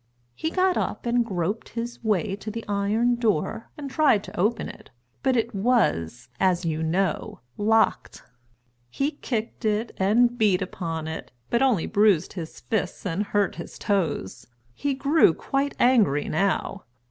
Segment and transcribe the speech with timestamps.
[0.33, 4.67] He got up and groped his way to the iron door and tried to open
[4.67, 4.89] it,
[5.21, 8.23] but it was as you know locked.
[8.89, 13.57] He kicked it, and beat upon it, but he only bruised his fists and hurt
[13.57, 14.47] his toes.
[14.73, 16.85] He grew quite angry now.